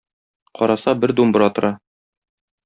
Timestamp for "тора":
1.59-1.71